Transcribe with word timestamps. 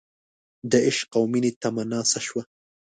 دعشق 0.71 1.09
او 1.17 1.23
مینې 1.31 1.51
تمنا 1.61 1.99
څه 2.11 2.19
شوه 2.27 2.43